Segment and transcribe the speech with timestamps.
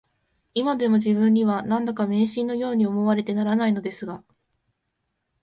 [0.55, 4.23] いまでも自分には、何だか迷信のように思われてならないのですが